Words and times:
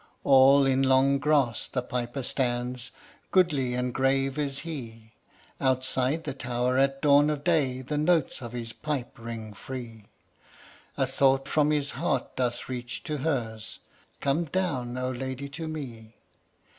All 0.23 0.65
in 0.65 0.81
long 0.81 1.19
grass 1.19 1.67
the 1.67 1.83
piper 1.83 2.23
stands, 2.23 2.89
Goodly 3.29 3.75
and 3.75 3.93
grave 3.93 4.39
is 4.39 4.61
he; 4.61 5.13
Outside 5.59 6.23
the 6.23 6.33
tower, 6.33 6.75
at 6.79 7.03
dawn 7.03 7.29
of 7.29 7.43
day, 7.43 7.83
The 7.83 7.99
notes 7.99 8.41
of 8.41 8.51
his 8.51 8.73
pipe 8.73 9.19
ring 9.19 9.53
free. 9.53 10.07
A 10.97 11.05
thought 11.05 11.47
from 11.47 11.69
his 11.69 11.91
heart 11.91 12.35
doth 12.35 12.67
reach 12.67 13.03
to 13.03 13.17
hers: 13.17 13.77
"Come 14.21 14.45
down, 14.45 14.97
O 14.97 15.11
lady! 15.11 15.49
to 15.49 15.67
me." 15.67 16.15